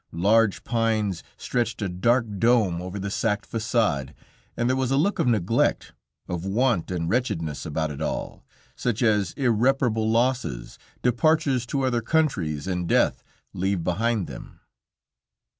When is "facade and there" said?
3.45-4.75